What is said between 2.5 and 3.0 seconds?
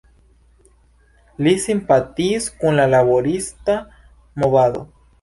kun la